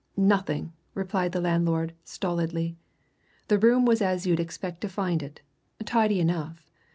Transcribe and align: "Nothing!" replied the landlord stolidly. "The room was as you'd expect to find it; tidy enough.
"Nothing!" 0.17 0.73
replied 0.95 1.31
the 1.31 1.39
landlord 1.41 1.93
stolidly. 2.03 2.75
"The 3.49 3.59
room 3.59 3.85
was 3.85 4.01
as 4.01 4.25
you'd 4.25 4.39
expect 4.39 4.81
to 4.81 4.89
find 4.89 5.21
it; 5.21 5.41
tidy 5.85 6.19
enough. 6.19 6.65